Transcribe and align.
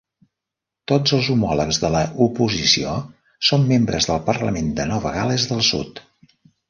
Tots 0.91 1.13
els 1.17 1.27
homòlegs 1.33 1.79
de 1.83 1.91
l'oposició 1.95 2.95
són 3.51 3.67
membres 3.73 4.09
del 4.13 4.23
Parlament 4.31 4.73
de 4.81 4.89
Nova 4.93 5.13
Gales 5.19 5.47
del 5.53 5.63
Sud. 5.69 6.03